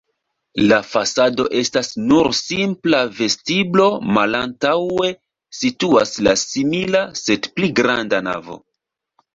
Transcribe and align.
La 0.69 0.77
fasado 0.91 1.43
estas 1.59 1.89
nur 2.13 2.29
simpla 2.37 3.03
vestiblo, 3.19 3.87
malantaŭe 4.17 5.13
situas 5.61 6.19
la 6.29 6.37
simila, 6.47 7.05
sed 7.27 7.53
pli 7.59 7.73
granda 7.83 8.27
navo. 8.33 8.61